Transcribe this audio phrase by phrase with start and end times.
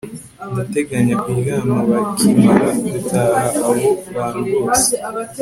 [0.51, 3.73] Ndateganya kuryama bakimara gutaha abo
[4.15, 4.93] bantu bose